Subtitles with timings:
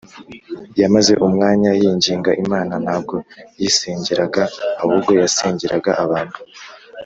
[0.81, 3.15] yamaze umwanya yinginga imana ntabwo
[3.59, 4.43] yisengeraga
[4.81, 6.37] ahubwo yasengeraga abantu